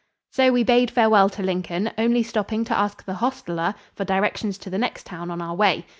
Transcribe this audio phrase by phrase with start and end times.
[0.31, 4.71] So we bade farewell to Lincoln, only stopping to ask the hostler for directions to
[4.71, 5.85] the next town on our way.